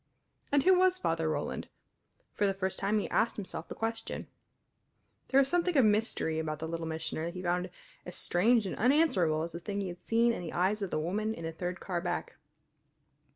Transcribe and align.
And 0.51 0.63
who 0.63 0.73
was 0.79 0.97
Father 0.97 1.29
Roland? 1.29 1.67
For 2.33 2.47
the 2.47 2.55
first 2.55 2.79
time 2.79 2.97
he 2.97 3.07
asked 3.11 3.35
himself 3.35 3.67
the 3.67 3.75
question. 3.75 4.25
There 5.27 5.39
was 5.39 5.47
something 5.47 5.77
of 5.77 5.85
mystery 5.85 6.39
about 6.39 6.57
the 6.57 6.67
Little 6.67 6.87
Missioner 6.87 7.25
that 7.25 7.35
he 7.35 7.43
found 7.43 7.69
as 8.03 8.15
strange 8.15 8.65
and 8.65 8.75
unanswerable 8.77 9.43
as 9.43 9.51
the 9.51 9.59
thing 9.59 9.79
he 9.79 9.89
had 9.89 10.01
seen 10.01 10.33
in 10.33 10.41
the 10.41 10.53
eyes 10.53 10.81
of 10.81 10.89
the 10.89 10.97
woman 10.97 11.35
in 11.35 11.43
the 11.43 11.51
third 11.51 11.79
car 11.79 12.01
back. 12.01 12.37